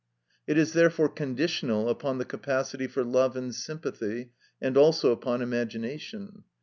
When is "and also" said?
4.59-5.11